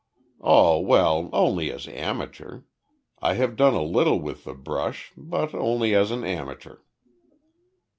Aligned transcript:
"Oh 0.43 0.79
well, 0.79 1.29
only 1.31 1.71
as 1.71 1.87
amateur. 1.87 2.61
I 3.21 3.35
have 3.35 3.55
done 3.55 3.75
a 3.75 3.83
little 3.83 4.19
with 4.19 4.45
the 4.45 4.55
brush 4.55 5.11
but, 5.15 5.53
only 5.53 5.93
as 5.93 6.09
an 6.09 6.23
amateur." 6.23 6.77